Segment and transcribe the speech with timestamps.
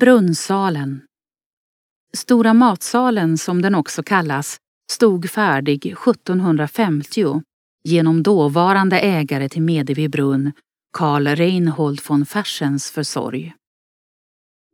[0.00, 1.00] Brunnsalen
[2.16, 4.56] Stora matsalen, som den också kallas,
[4.92, 7.42] stod färdig 1750
[7.88, 10.52] genom dåvarande ägare till Medevi brunn,
[10.98, 13.54] Karl Reinhold von Fersens försorg.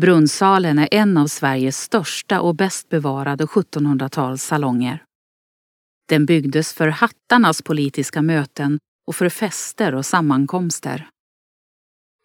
[0.00, 4.98] Brunnsalen är en av Sveriges största och bäst bevarade 1700-talssalonger.
[6.08, 11.08] Den byggdes för hattarnas politiska möten och för fester och sammankomster.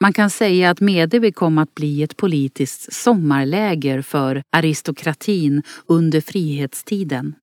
[0.02, 7.36] Man kan säga att Medevi kom att bli ett politiskt sommarläger för aristokratin under frihetstiden.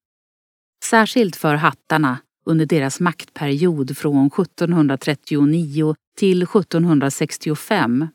[0.85, 8.09] Särskilt för hattarna under deras maktperiod från 1739 till 1765.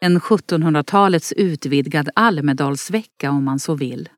[0.00, 4.08] En 1700-talets utvidgad Almedalsvecka om man så vill.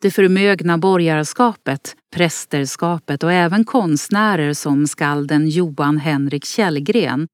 [0.00, 7.28] Det förmögna borgarskapet, prästerskapet och även konstnärer som skalden Johan Henrik Källgren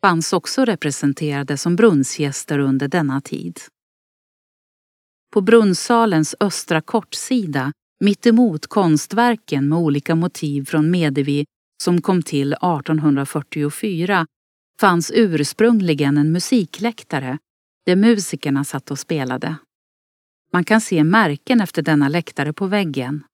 [0.00, 3.60] fanns också representerade som brunnsgäster under denna tid.
[5.32, 11.44] På brunnssalens östra kortsida, mittemot konstverken med olika motiv från Medevi
[11.82, 14.26] som kom till 1844,
[14.80, 17.38] fanns ursprungligen en musikläktare
[17.86, 19.56] där musikerna satt och spelade.
[20.52, 23.24] Man kan se märken efter denna läktare på väggen.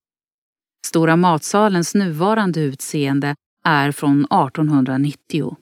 [0.86, 5.56] Stora matsalens nuvarande utseende är från 1890.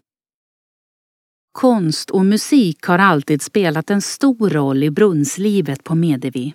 [1.52, 6.54] Konst och musik har alltid spelat en stor roll i brunnslivet på Medevi.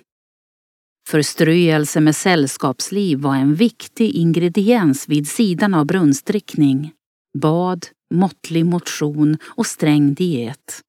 [1.09, 6.91] Förströelse med sällskapsliv var en viktig ingrediens vid sidan av brunnsdrickning,
[7.37, 10.81] bad, måttlig motion och sträng diet.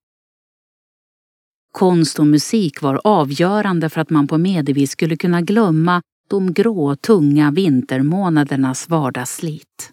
[1.72, 6.96] Konst och musik var avgörande för att man på Medevi skulle kunna glömma de grå,
[6.96, 9.92] tunga vintermånadernas vardagsslit.